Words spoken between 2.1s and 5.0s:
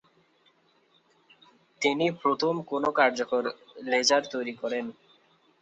প্রথম কোনো কার্যকর লেজার তৈরী করেন।